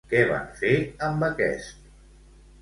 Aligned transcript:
Què 0.11 0.21
van 0.29 0.47
fer 0.61 0.71
amb 1.09 1.27
aquest? 1.29 1.87